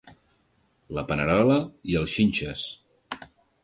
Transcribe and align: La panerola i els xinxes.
La 0.99 1.05
panerola 1.13 1.59
i 1.93 2.01
els 2.03 2.19
xinxes. 2.19 2.69